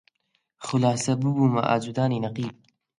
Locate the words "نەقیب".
2.25-2.53